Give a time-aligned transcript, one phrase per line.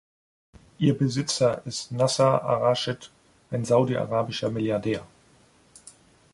[0.79, 3.11] Ihr Besitzer ist Nasser ar-Raschid,
[3.51, 5.05] ein saudi-arabischer Milliardär.